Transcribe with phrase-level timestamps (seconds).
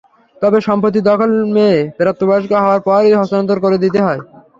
[0.37, 4.21] তবে সম্পত্তির দখল মেয়ে প্রাপ্তবয়স্ক হওয়ার পরই হস্তান্তর করে দিতে হবে।